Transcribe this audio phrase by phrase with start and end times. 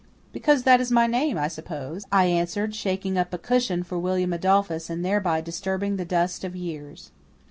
[0.33, 4.33] "Because that is my name, I suppose," I answered, shaking up a cushion for William
[4.33, 7.11] Adolphus and thereby disturbing the dust of years.